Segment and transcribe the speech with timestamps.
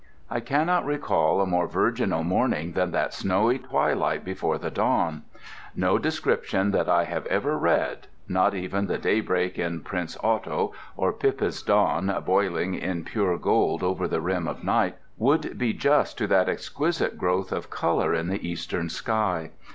[0.31, 5.25] I cannot recall a more virginal morning than that snowy twilight before the dawn.
[5.75, 11.61] No description that I have ever read—not even the daybreak in "Prince Otto," or Pippa's
[11.61, 17.15] dawn boiling in pure gold over the rim of night—would be just to that exquisite
[17.15, 19.51] growth of colour in the eastern sky.